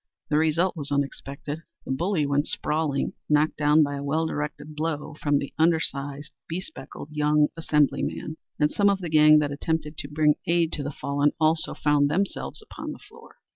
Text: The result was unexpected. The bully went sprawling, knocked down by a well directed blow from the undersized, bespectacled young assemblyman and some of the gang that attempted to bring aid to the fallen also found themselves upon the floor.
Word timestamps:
The 0.31 0.37
result 0.39 0.75
was 0.75 0.91
unexpected. 0.91 1.61
The 1.85 1.91
bully 1.91 2.25
went 2.25 2.47
sprawling, 2.47 3.13
knocked 3.29 3.57
down 3.57 3.83
by 3.83 3.97
a 3.97 4.03
well 4.03 4.25
directed 4.25 4.75
blow 4.75 5.15
from 5.21 5.37
the 5.37 5.53
undersized, 5.59 6.31
bespectacled 6.49 7.09
young 7.11 7.49
assemblyman 7.55 8.37
and 8.59 8.71
some 8.71 8.89
of 8.89 8.97
the 9.01 9.09
gang 9.09 9.37
that 9.37 9.51
attempted 9.51 9.99
to 9.99 10.07
bring 10.09 10.33
aid 10.47 10.73
to 10.73 10.81
the 10.81 10.91
fallen 10.91 11.33
also 11.39 11.75
found 11.75 12.09
themselves 12.09 12.63
upon 12.63 12.93
the 12.93 12.97
floor. 13.07 13.33